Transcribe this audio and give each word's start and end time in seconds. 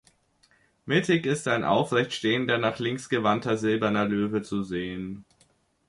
Mittig 0.87 1.27
ist 1.27 1.47
ein 1.47 1.63
aufrecht 1.63 2.11
stehender, 2.13 2.57
nach 2.57 2.79
links 2.79 3.07
gewandter 3.07 3.55
silberner 3.55 4.05
Löwe 4.05 4.41
zu 4.41 4.63
sehen. 4.63 5.25